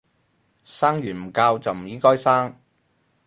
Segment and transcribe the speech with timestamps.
[0.65, 2.55] 生完唔教就唔應該生